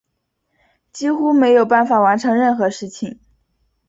[0.91, 3.19] 几乎没有办法完成任何事情